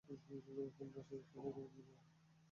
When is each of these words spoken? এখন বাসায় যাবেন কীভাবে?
এখন 0.61 0.87
বাসায় 0.95 1.21
যাবেন 1.35 1.67
কীভাবে? 1.73 1.93